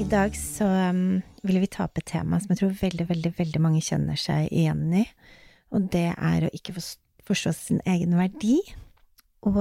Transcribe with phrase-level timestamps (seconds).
[0.00, 3.30] I dag så um, vil vi ta opp et tema som jeg tror veldig, veldig,
[3.36, 5.02] veldig mange kjenner seg igjen i.
[5.76, 6.72] Og det er å ikke
[7.28, 8.62] forstå sin egen verdi.
[9.44, 9.58] Og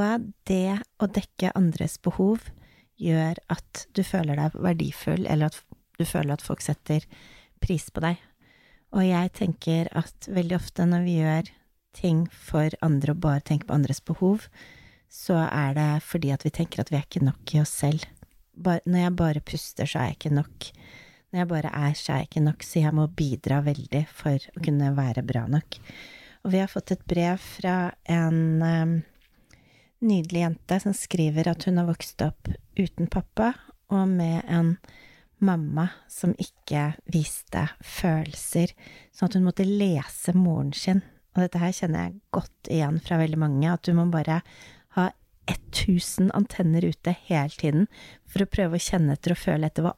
[0.48, 2.48] det å dekke andres behov
[2.96, 5.60] gjør at du føler deg verdifull, eller at
[6.00, 7.04] du føler at folk setter
[7.60, 8.22] pris på deg.
[8.96, 11.52] Og jeg tenker at veldig ofte når vi gjør
[12.00, 14.48] ting for andre og bare tenker på andres behov,
[15.12, 18.08] så er det fordi at vi tenker at vi er ikke nok i oss selv
[18.64, 20.70] bare, når jeg bare puster, så er jeg ikke nok.
[21.30, 24.50] Når jeg bare er, så er jeg ikke nok, så jeg må bidra veldig for
[24.54, 25.80] å kunne være bra nok.
[26.46, 27.76] Og vi har fått et brev fra
[28.10, 28.96] en um,
[30.06, 32.50] nydelig jente som skriver at hun har vokst opp
[32.80, 33.52] uten pappa
[33.92, 34.76] og med en
[35.44, 38.74] mamma som ikke viste følelser,
[39.16, 41.02] sånn at hun måtte lese moren sin.
[41.36, 44.42] Og dette her kjenner jeg godt igjen fra veldig mange, at du må bare
[45.56, 47.90] 1000 antenner ute hele tiden
[48.30, 49.96] for å prøve å kjenne etter og føle etter hva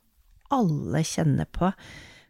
[0.51, 1.71] alle kjenner på,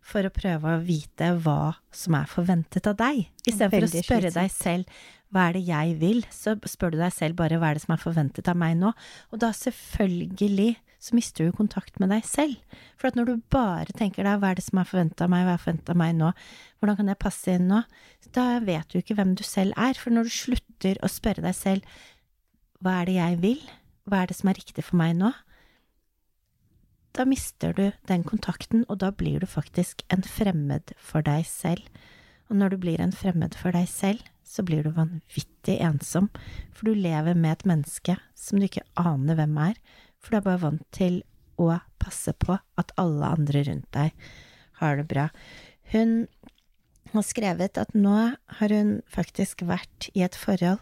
[0.01, 3.25] for å prøve å vite hva som er forventet av deg.
[3.45, 5.01] Istedenfor å spørre deg selv
[5.31, 7.93] hva er det jeg vil, så spør du deg selv bare hva er det som
[7.95, 8.91] er forventet av meg nå,
[9.31, 12.59] og da selvfølgelig så mister du kontakt med deg selv.
[12.99, 15.47] For at når du bare tenker deg hva er det som er forventa av meg,
[15.47, 16.29] hva er forventa av meg nå,
[16.77, 17.79] hvordan kan jeg passe inn nå,
[18.37, 19.97] da vet du ikke hvem du selv er.
[19.97, 22.03] For når du slutter å spørre deg selv
[22.81, 23.63] hva er det jeg vil,
[24.09, 25.31] hva er det som er riktig for meg nå,
[27.11, 31.83] da mister du den kontakten, og da blir du faktisk en fremmed for deg selv.
[32.47, 36.29] Og når du blir en fremmed for deg selv, så blir du vanvittig ensom,
[36.71, 39.75] for du lever med et menneske som du ikke aner hvem er,
[40.19, 41.21] for du er bare vant til
[41.59, 44.15] å passe på at alle andre rundt deg
[44.79, 45.27] har det bra.
[45.91, 46.25] Hun
[47.11, 48.15] har skrevet at nå
[48.59, 50.79] har hun faktisk vært i et forhold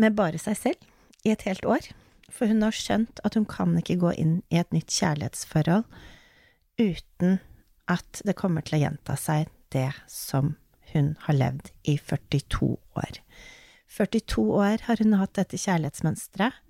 [0.00, 1.88] med bare seg selv i et helt år,
[2.32, 5.84] for hun har skjønt at hun kan ikke gå inn i et nytt kjærlighetsforhold
[6.80, 7.38] uten
[7.90, 10.54] at det kommer til å gjenta seg det som
[10.94, 13.20] hun har levd i 42 år.
[13.94, 16.60] 42 år har hun hatt dette kjærlighetsmønsteret,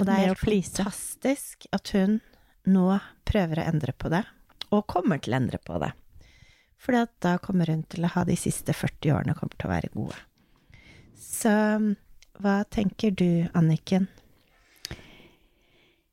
[0.00, 2.20] og det er fantastisk at hun
[2.68, 2.86] nå
[3.28, 4.22] prøver å endre på det,
[4.72, 5.92] og kommer til å endre på det.
[6.82, 9.92] For da kommer hun til å ha de siste 40 årene kommer til å være
[9.94, 10.16] gode.
[11.14, 11.52] Så
[12.40, 14.08] hva tenker du, Anniken?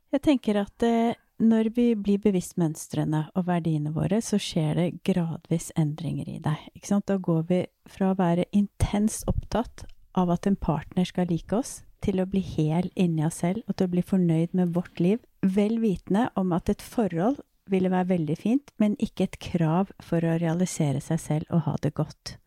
[0.10, 4.88] Jeg tenker at eh, når vi blir bevisst mønstrene og verdiene våre, så skjer det
[5.08, 6.66] gradvis endringer i deg.
[6.76, 7.08] Ikke sant?
[7.08, 9.86] Da går vi fra å være intenst opptatt
[10.18, 13.76] av at en partner skal like oss, til å bli hel inni oss selv og
[13.76, 18.10] til å bli fornøyd med vårt liv, vel vitende om at et forhold ville være
[18.16, 22.38] veldig fint, men ikke et krav for å realisere seg selv og ha det godt.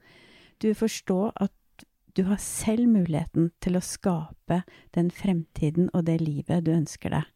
[0.58, 1.52] Du forstår at
[2.12, 4.62] du har selv muligheten til å skape
[4.96, 7.28] den fremtiden og det livet du ønsker deg.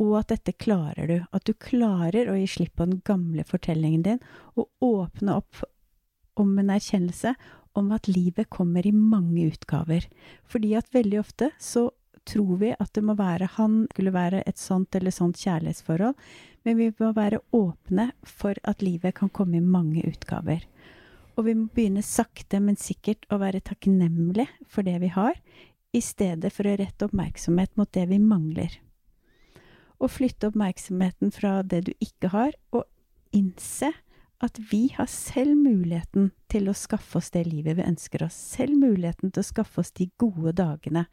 [0.00, 1.18] Og at dette klarer du.
[1.36, 4.22] At du klarer å gi slipp på den gamle fortellingen din
[4.56, 5.62] og åpne opp
[6.40, 7.34] om en erkjennelse
[7.78, 10.08] om at livet kommer i mange utgaver.
[10.48, 11.90] Fordi at veldig ofte så
[12.28, 16.14] tror vi at det må være han skulle være et sånt eller sånt kjærlighetsforhold,
[16.62, 20.62] men vi må være åpne for at livet kan komme i mange utgaver.
[21.36, 25.38] Og vi må begynne sakte, men sikkert å være takknemlige for det vi har,
[25.92, 28.78] i stedet for å rette oppmerksomhet mot det vi mangler.
[30.00, 32.88] Og flytte oppmerksomheten fra det du ikke har, og
[33.36, 33.92] innse
[34.42, 38.74] at vi har selv muligheten til å skaffe oss det livet vi ønsker oss, selv
[38.80, 41.06] muligheten til å skaffe oss de gode dagene,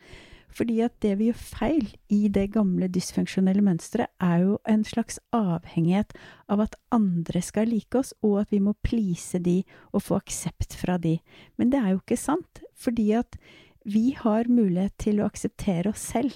[0.50, 5.20] fordi at det vi gjør feil i det gamle dysfunksjonelle mønsteret, er jo en slags
[5.36, 6.16] avhengighet
[6.50, 9.62] av at andre skal like oss, og at vi må please de
[9.94, 11.18] og få aksept fra de.
[11.58, 13.40] Men det er jo ikke sant, fordi at
[13.86, 16.36] vi har mulighet til å akseptere oss selv.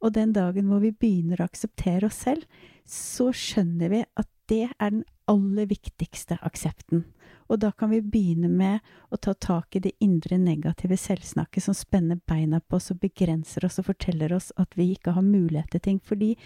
[0.00, 2.44] Og den dagen hvor vi begynner å akseptere oss selv,
[2.88, 7.04] så skjønner vi at det er den aller viktigste aksepten.
[7.50, 11.74] Og da kan vi begynne med å ta tak i det indre negative selvsnakket som
[11.74, 15.74] spenner beina på oss og begrenser oss og forteller oss at vi ikke har mulighet
[15.74, 15.98] til ting.
[15.98, 16.36] Fordi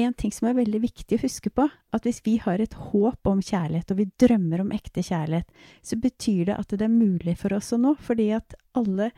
[0.00, 3.28] en ting som er veldig viktig å huske på, at hvis vi har et håp
[3.28, 5.48] om kjærlighet, og vi drømmer om ekte kjærlighet,
[5.82, 7.96] så betyr det at det er mulig for oss å nå.
[8.00, 9.10] Fordi at alle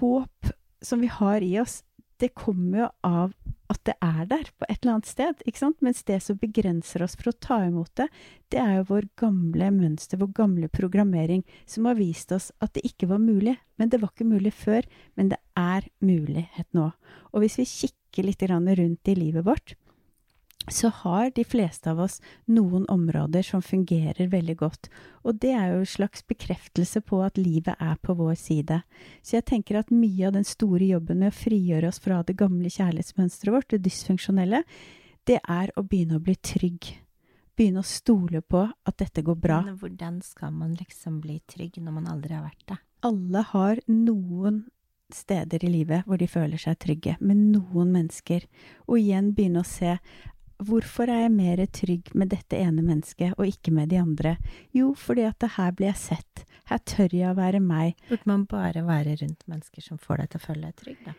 [0.00, 0.52] håp
[0.84, 1.82] som vi har i oss,
[2.18, 3.36] det kommer jo av
[3.68, 5.80] at det er der på et eller annet sted, ikke sant?
[5.84, 8.08] Mens det som begrenser oss for å ta imot det,
[8.52, 12.86] det er jo vår gamle mønster, vår gamle programmering, som har vist oss at det
[12.88, 13.58] ikke var mulig.
[13.76, 14.88] Men det var ikke mulig før,
[15.20, 16.88] men det er mulighet nå.
[17.32, 19.76] Og hvis vi kikker litt rundt i livet vårt,
[20.74, 24.88] så har de fleste av oss noen områder som fungerer veldig godt.
[25.24, 28.80] Og det er jo en slags bekreftelse på at livet er på vår side.
[29.22, 32.38] Så jeg tenker at mye av den store jobben med å frigjøre oss fra det
[32.40, 34.62] gamle kjærlighetsmønsteret vårt, det dysfunksjonelle,
[35.28, 36.94] det er å begynne å bli trygg.
[37.58, 39.62] Begynne å stole på at dette går bra.
[39.66, 42.80] Men hvordan skal man liksom bli trygg når man aldri har vært det?
[43.08, 44.64] Alle har noen
[45.14, 48.44] steder i livet hvor de føler seg trygge, med noen mennesker.
[48.86, 49.96] Og igjen begynne å se
[50.58, 54.34] Hvorfor er jeg mer trygg med dette ene mennesket og ikke med de andre?
[54.74, 56.44] Jo, fordi at her blir jeg sett.
[56.66, 57.94] Her tør jeg å være meg.
[58.08, 61.14] Burde man bare være rundt mennesker som får deg til å føle deg trygg, da?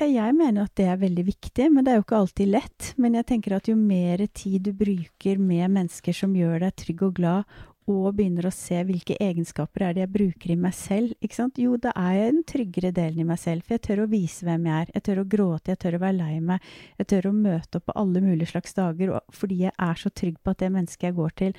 [0.00, 2.92] Ja, jeg mener at det er veldig viktig, men det er jo ikke alltid lett.
[3.00, 7.02] Men jeg tenker at jo mer tid du bruker med mennesker som gjør deg trygg
[7.08, 7.58] og glad,
[7.92, 11.60] og begynner å se hvilke egenskaper er det jeg bruker i meg selv, ikke sant?
[11.60, 14.46] Jo, da er jeg den tryggere delen i meg selv, for jeg tør å vise
[14.46, 14.90] hvem jeg er.
[14.96, 16.66] Jeg tør å gråte, jeg tør å være lei meg,
[17.00, 20.40] jeg tør å møte opp på alle mulige slags dager, fordi jeg er så trygg
[20.40, 21.56] på at det mennesket jeg går til,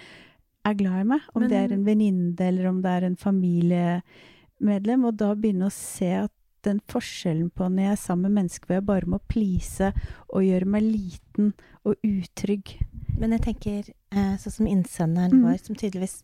[0.69, 1.31] er glad i meg.
[1.33, 5.09] Om Men, det er en venninne, eller om det er en familiemedlem.
[5.09, 8.69] Og da begynne å se at den forskjellen på når jeg er sammen med mennesker
[8.69, 9.87] hvor jeg bare må please
[10.29, 12.75] og gjøre meg liten og utrygg
[13.21, 15.43] men jeg tenker sånn som innsenderen mm.
[15.47, 16.21] vår, som tydeligvis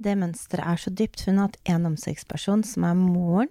[0.00, 1.26] Det mønsteret er så dypt.
[1.26, 3.50] Hun har hatt en omsorgsperson, som er moren,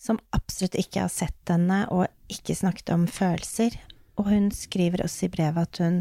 [0.00, 3.76] som absolutt ikke har sett henne og ikke snakket om følelser.
[4.16, 5.98] Og hun skriver også i brevet at hun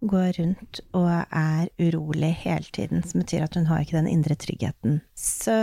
[0.00, 4.36] går rundt og er urolig hele tiden, som betyr at hun har ikke den indre
[4.38, 5.00] tryggheten.
[5.12, 5.56] Så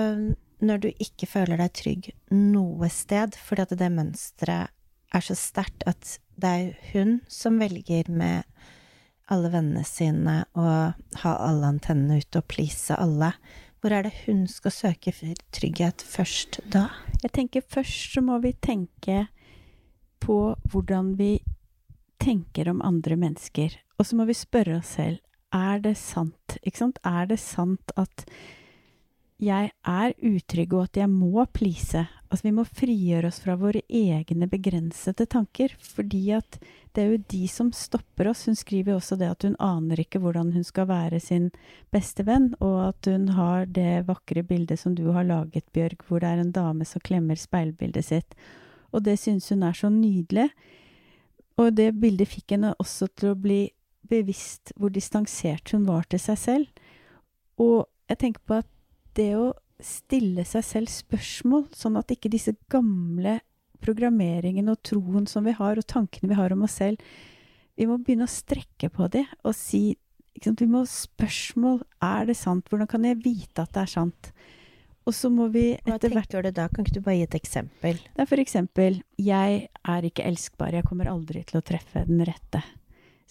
[0.63, 4.73] når du ikke føler deg trygg noe sted, fordi at det mønsteret
[5.13, 8.47] er så sterkt at det er hun som velger med
[9.31, 13.33] alle vennene sine og ha alle antennene ute og please alle.
[13.79, 15.13] Hvor er det hun skal søke
[15.55, 16.89] trygghet først da?
[17.23, 19.25] Jeg tenker først så må vi tenke
[20.23, 21.37] på hvordan vi
[22.23, 23.75] tenker om andre mennesker.
[23.99, 25.19] Og så må vi spørre oss selv
[25.53, 26.99] er det sant, ikke sant?
[27.05, 28.25] Er det sant at
[29.43, 32.05] jeg er utrygg, og at jeg må please.
[32.29, 36.57] Altså, vi må frigjøre oss fra våre egne begrensede tanker, fordi at
[36.93, 38.45] det er jo de som stopper oss.
[38.45, 41.49] Hun skriver også det at hun aner ikke hvordan hun skal være sin
[41.93, 46.21] beste venn, og at hun har det vakre bildet som du har laget, Bjørg, hvor
[46.21, 48.37] det er en dame som klemmer speilbildet sitt.
[48.93, 50.51] Og det syns hun er så nydelig.
[51.57, 53.63] Og det bildet fikk henne også til å bli
[54.09, 56.85] bevisst hvor distansert hun var til seg selv.
[57.61, 58.69] Og jeg tenker på at
[59.17, 63.39] det å stille seg selv spørsmål, sånn at ikke disse gamle
[63.83, 67.01] programmeringene og troen som vi har, og tankene vi har om oss selv,
[67.77, 69.95] vi må begynne å strekke på det og si
[70.43, 72.67] Vi må spørsmål Er det sant?
[72.69, 74.29] Hvordan kan jeg vite at det er sant?
[75.05, 76.67] Og så må vi etter hvert Hva tenker du da?
[76.69, 77.97] Kan ikke du bare gi et eksempel?
[78.13, 80.73] Det er for eksempel Jeg er ikke elskbar.
[80.73, 82.61] Jeg kommer aldri til å treffe den rette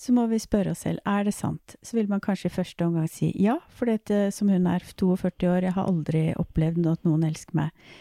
[0.03, 1.77] så må vi spørre oss selv er det sant.
[1.85, 5.47] Så vil man kanskje i første omgang si ja, for dette, som hun er 42
[5.47, 7.93] år, jeg har aldri opplevd at noen elsker meg.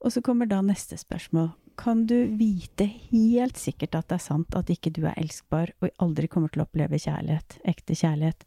[0.00, 1.52] Og så kommer da neste spørsmål.
[1.82, 5.88] Kan du vite helt sikkert at det er sant at ikke du er elskbar og
[6.04, 8.46] aldri kommer til å oppleve kjærlighet, ekte kjærlighet?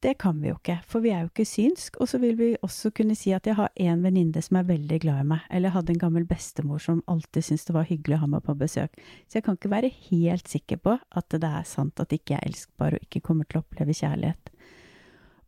[0.00, 1.98] Det kan vi jo ikke, for vi er jo ikke synsk.
[2.00, 5.00] Og så vil vi også kunne si at jeg har en venninne som er veldig
[5.04, 8.16] glad i meg, eller jeg hadde en gammel bestemor som alltid syntes det var hyggelig
[8.16, 8.96] å ha meg på besøk.
[9.28, 12.40] Så jeg kan ikke være helt sikker på at det er sant at ikke jeg
[12.40, 14.54] er elskbar og ikke kommer til å oppleve kjærlighet.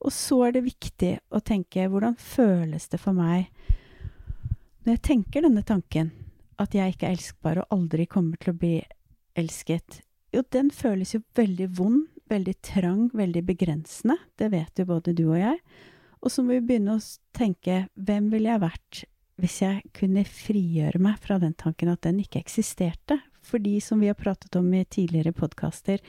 [0.04, 3.48] Og så er det viktig å tenke hvordan føles det for meg
[4.84, 6.10] når jeg tenker denne tanken,
[6.60, 8.76] at jeg ikke er elskbar og aldri kommer til å bli
[9.38, 10.02] elsket?
[10.34, 14.16] Jo, den føles jo veldig vond veldig trang, veldig begrensende.
[14.38, 15.58] Det vet jo både du og jeg.
[16.20, 19.04] Og så må vi begynne å tenke hvem ville jeg vært
[19.40, 23.16] hvis jeg kunne frigjøre meg fra den tanken at den ikke eksisterte?
[23.40, 26.02] Fordi, som vi har pratet om i tidligere podkaster,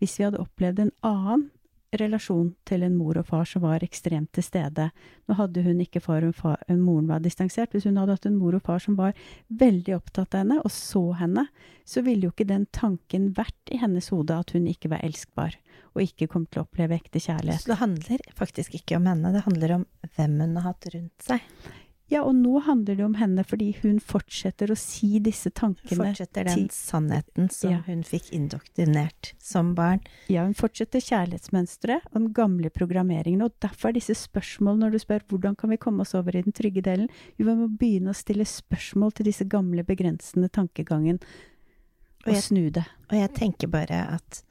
[0.00, 1.48] hvis vi hadde opplevd en annen
[1.96, 4.88] relasjon til en mor og far som var ekstremt til stede.
[5.28, 7.72] Nå hadde hun ikke far og far, moren var distansert.
[7.72, 9.16] Hvis hun hadde hatt en mor og far som var
[9.48, 11.46] veldig opptatt av henne og så henne,
[11.88, 15.56] så ville jo ikke den tanken vært i hennes hode at hun ikke var elskbar
[15.94, 17.64] og ikke kom til å oppleve ekte kjærlighet.
[17.64, 21.30] Så det handler faktisk ikke om henne, det handler om hvem hun har hatt rundt
[21.30, 21.44] seg.
[22.08, 26.48] Ja, og nå handler det om henne fordi hun fortsetter å si disse tankene Fortsetter
[26.48, 27.80] den til, sannheten som ja.
[27.84, 30.00] hun fikk indoktrinert som barn.
[30.32, 33.44] Ja, hun fortsetter kjærlighetsmønsteret og den gamle programmeringen.
[33.44, 36.44] Og derfor er disse spørsmålene når du spør hvordan kan vi komme oss over i
[36.46, 41.20] den trygge delen, jo, vi må begynne å stille spørsmål til disse gamle, begrensende tankegangen.
[42.26, 42.84] og jeg- snu det.
[43.10, 44.42] Og jeg tenker bare at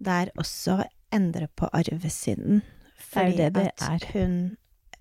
[0.00, 2.62] det er også å endre på arvesynden.
[3.00, 4.56] Fordi det det at hun,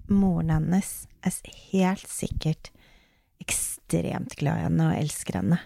[0.10, 1.36] moren hennes, er
[1.72, 2.72] helt sikkert
[3.44, 5.60] ekstremt glad i henne og elsker henne.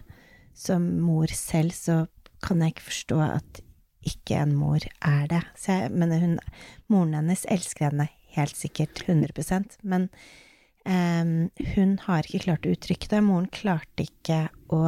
[0.53, 2.03] Som mor selv så
[2.43, 3.61] kan jeg ikke forstå at
[4.03, 5.43] ikke en mor er det.
[5.63, 6.39] Jeg mener hun
[6.91, 10.09] Moren hennes elsker henne helt sikkert 100% men
[10.85, 13.21] um, hun har ikke klart å uttrykke det.
[13.23, 14.83] Moren klarte ikke å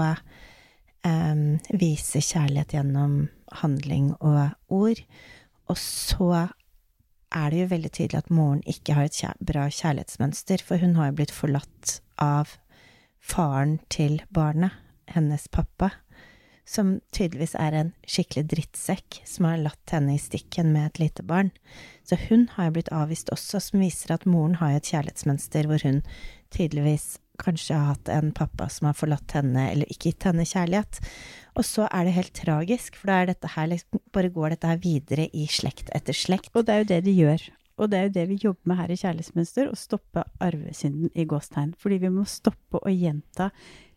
[1.05, 3.17] um, vise kjærlighet gjennom
[3.61, 5.01] handling og ord.
[5.71, 6.47] Og så
[7.35, 10.95] er det jo veldig tydelig at moren ikke har et kjær bra kjærlighetsmønster, for hun
[10.99, 12.55] har jo blitt forlatt av
[13.25, 14.73] faren til barnet,
[15.11, 15.91] hennes pappa,
[16.65, 21.25] som tydeligvis er en skikkelig drittsekk som har latt henne i stikken med et lite
[21.27, 21.51] barn.
[22.01, 25.69] Så hun har jo blitt avvist også, som viser at moren har jo et kjærlighetsmønster
[25.69, 26.01] hvor hun
[26.55, 31.01] tydeligvis kanskje har hatt en pappa som har forlatt henne, eller ikke gitt henne kjærlighet.
[31.55, 34.71] Og så er det helt tragisk, for da er dette her liksom, bare går dette
[34.71, 36.51] her videre i slekt etter slekt.
[36.55, 37.47] Og det er jo det de gjør.
[37.75, 41.25] Og det er jo det vi jobber med her i Kjærlighetsmønster, å stoppe arvesynden i
[41.27, 41.73] gåstegn.
[41.79, 43.49] Fordi vi må stoppe å gjenta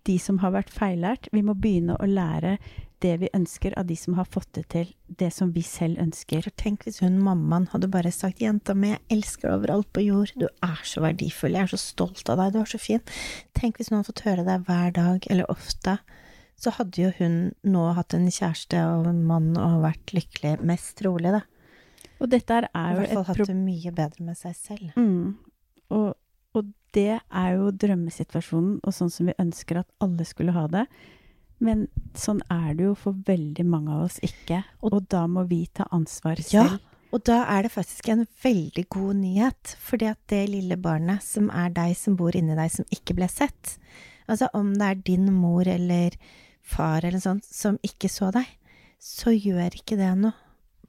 [0.09, 1.31] de som har vært feillært.
[1.35, 2.57] Vi må begynne å lære
[3.05, 4.91] det vi ønsker av de som har fått det til,
[5.21, 6.43] det som vi selv ønsker.
[6.45, 10.05] For tenk hvis hun mammaen hadde bare sagt 'Jenta mi, jeg elsker deg overalt på
[10.05, 10.33] jord.
[10.37, 11.55] Du er så verdifull.
[11.55, 12.53] Jeg er så stolt av deg.
[12.53, 13.05] Du er så fin.'
[13.55, 15.99] Tenk hvis hun hadde fått høre deg hver dag, eller ofte.
[16.59, 20.59] Så hadde jo hun nå hatt en kjæreste og en mann og vært lykkelig.
[20.67, 21.43] Mest trolig, da.
[22.19, 24.97] Og dette her I er I hvert fall hatt det mye bedre med seg selv.
[24.99, 25.37] Mm.
[25.95, 26.17] Og,
[26.59, 30.89] og det er jo drømmesituasjonen, og sånn som vi ønsker at alle skulle ha det.
[31.65, 31.87] Men
[32.19, 34.63] sånn er det jo for veldig mange av oss ikke.
[34.87, 36.79] Og da må vi ta ansvar selv.
[36.79, 36.99] Ja.
[37.09, 41.71] Og da er det faktisk en veldig god nyhet, For det lille barnet som er
[41.73, 43.79] deg, som bor inni deg, som ikke ble sett,
[44.29, 46.13] altså om det er din mor eller
[46.61, 48.45] far eller sånn som ikke så deg,
[49.01, 50.37] så gjør ikke det noe,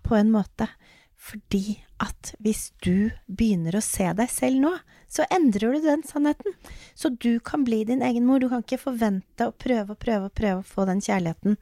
[0.03, 0.67] på en måte.
[1.15, 4.73] Fordi at hvis du begynner å se deg selv nå,
[5.09, 6.53] så endrer du den sannheten.
[6.93, 8.39] Så du kan bli din egen mor.
[8.39, 11.57] Du kan ikke forvente å prøve og prøve og prøve å få den kjærligheten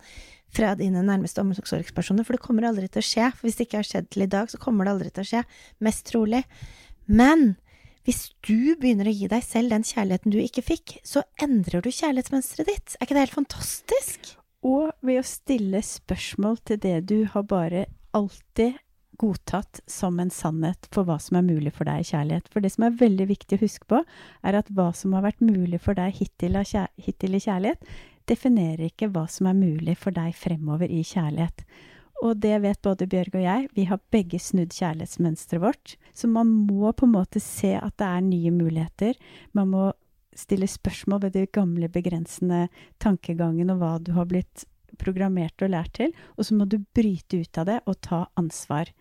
[0.54, 3.30] fra dine nærmeste omsorgspersoner, for det kommer aldri til å skje.
[3.36, 5.30] For hvis det ikke har skjedd til i dag, så kommer det aldri til å
[5.32, 5.44] skje.
[5.84, 6.44] Mest trolig.
[7.08, 7.56] Men
[8.08, 11.92] hvis du begynner å gi deg selv den kjærligheten du ikke fikk, så endrer du
[11.92, 12.96] kjærlighetsmønsteret ditt.
[12.96, 14.34] Er ikke det helt fantastisk?
[14.68, 17.86] Og ved å stille spørsmål til det du har bare
[18.18, 18.80] alltid
[19.22, 22.48] godtatt som en sannhet for hva som er mulig for deg i kjærlighet.
[22.54, 24.04] For det som er veldig viktig å huske på,
[24.46, 26.58] er at hva som har vært mulig for deg hittil,
[27.02, 27.92] hittil i kjærlighet,
[28.28, 31.64] definerer ikke hva som er mulig for deg fremover i kjærlighet.
[32.26, 33.68] Og det vet både Bjørg og jeg.
[33.78, 35.96] Vi har begge snudd kjærlighetsmønsteret vårt.
[36.18, 39.20] Så man må på en måte se at det er nye muligheter.
[39.54, 39.92] Man må
[40.38, 42.68] stille spørsmål ved de gamle, begrensende
[43.02, 44.66] tankegangen og hva du har blitt
[45.00, 48.92] programmert og lært til, og så må du bryte ut av det og ta ansvar.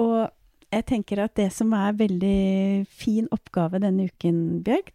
[0.00, 0.30] Og
[0.72, 4.88] jeg tenker at det som er veldig fin oppgave denne uken, Bjørg,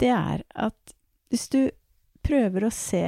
[0.00, 0.94] det er at
[1.30, 1.60] hvis du
[2.26, 3.04] prøver å se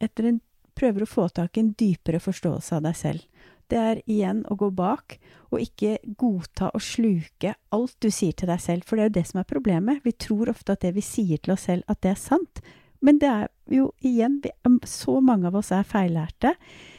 [0.00, 0.40] etter en
[0.80, 3.24] Prøver å få tak i en dypere forståelse av deg selv.
[3.70, 5.18] Det er igjen å gå bak,
[5.52, 9.16] og ikke godta og sluke alt du sier til deg selv, for det er jo
[9.18, 10.00] det som er problemet.
[10.06, 12.62] Vi tror ofte at det vi sier til oss selv, at det er sant.
[13.04, 14.50] Men det er jo igjen vi,
[14.84, 16.54] Så mange av oss er feillærte.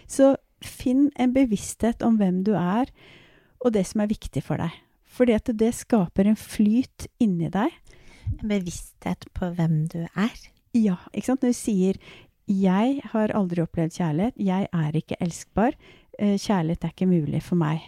[0.07, 2.89] Så finn en bevissthet om hvem du er,
[3.61, 4.73] og det som er viktig for deg.
[5.11, 7.73] Fordi at det skaper en flyt inni deg.
[8.39, 10.35] En bevissthet på hvem du er.
[10.77, 11.41] Ja, ikke sant.
[11.43, 11.95] Når du sier
[12.47, 15.75] 'jeg har aldri opplevd kjærlighet', 'jeg er ikke elskbar',
[16.19, 17.81] eh, 'kjærlighet er ikke mulig for meg'.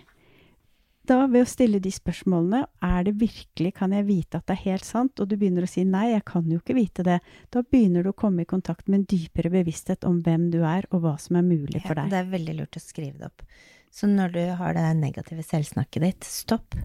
[1.04, 4.62] Da, ved å stille de spørsmålene, er det virkelig, kan jeg vite at det er
[4.70, 7.18] helt sant, og du begynner å si nei, jeg kan jo ikke vite det,
[7.52, 10.88] da begynner du å komme i kontakt med en dypere bevissthet om hvem du er,
[10.96, 12.14] og hva som er mulig for Ja, deg.
[12.14, 13.44] det er veldig lurt å skrive det opp.
[13.94, 16.80] Så når du har det negative selvsnakket ditt, stopp.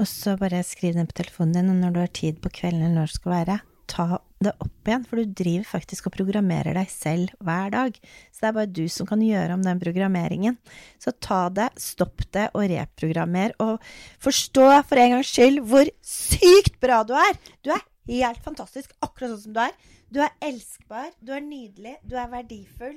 [0.00, 2.82] Og så bare skriv det på telefonen din, og når du har tid på kvelden
[2.82, 3.60] eller når det skal være,
[3.90, 4.08] ta
[4.40, 7.98] det opp igjen, for du driver faktisk og programmerer deg selv hver dag.
[8.32, 10.56] Så det er bare du som kan gjøre om den programmeringen.
[11.02, 13.84] Så ta det, stopp det, og reprogrammer, og
[14.24, 17.36] forstå for en gangs skyld hvor sykt bra du er!
[17.60, 19.76] Du er helt fantastisk, akkurat sånn som du er.
[20.10, 22.96] Du er elskbar, du er nydelig, du er verdifull.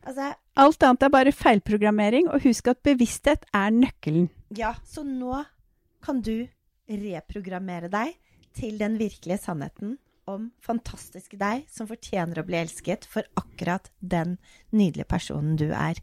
[0.00, 4.30] Altså, Alt annet er bare feilprogrammering, og husk at bevissthet er nøkkelen.
[4.56, 5.44] ja, så nå
[6.00, 6.48] kan du
[6.88, 8.16] reprogrammere deg
[8.56, 9.98] til den virkelige sannheten
[10.30, 14.38] om fantastiske deg som fortjener å bli elsket for akkurat den
[14.70, 16.00] nydelige personen du er.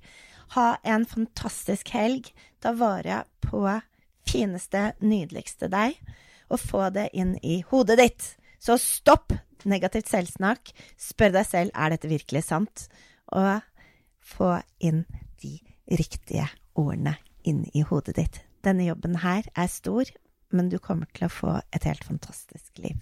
[0.56, 2.32] Ha en fantastisk helg.
[2.64, 3.64] Ta vare på
[4.28, 5.98] fineste, nydeligste deg,
[6.52, 8.30] og få det inn i hodet ditt.
[8.60, 9.34] Så stopp
[9.68, 10.72] negativt selvsnakk.
[11.00, 12.88] Spør deg selv er dette virkelig sant,
[13.36, 13.62] og
[14.24, 15.06] få inn
[15.42, 15.58] de
[16.00, 17.18] riktige ordene
[17.48, 18.42] inn i hodet ditt.
[18.66, 20.10] Denne jobben her er stor,
[20.52, 23.00] men du kommer til å få et helt fantastisk liv.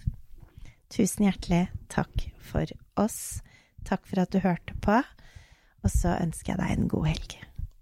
[0.92, 3.42] Tusen hjertelig takk for oss.
[3.86, 5.00] Takk for at du hørte på.
[5.84, 7.36] Og så ønsker jeg deg en god helg.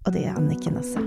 [0.05, 1.05] Og det gjør Anniken også.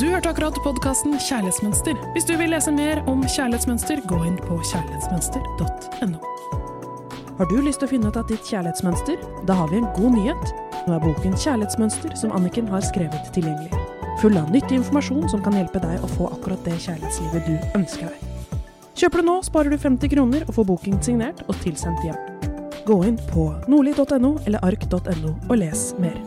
[0.00, 1.96] Du hørte akkurat podkasten Kjærlighetsmønster.
[2.14, 6.22] Hvis du vil lese mer om kjærlighetsmønster, gå inn på kjærlighetsmønster.no.
[7.36, 9.20] Har du lyst til å finne ut av ditt kjærlighetsmønster?
[9.48, 10.52] Da har vi en god nyhet.
[10.86, 13.99] Nå er boken Kjærlighetsmønster som Anniken har skrevet tilgjengelig.
[14.20, 18.10] Full av nyttig informasjon som kan hjelpe deg å få akkurat det kjærlighetslivet du ønsker
[18.10, 18.58] deg.
[19.00, 22.18] Kjøper du nå, sparer du 50 kroner og får boken signert og tilsendt hjem.
[22.84, 26.18] Gå inn på nordli.no eller ark.no og les mer.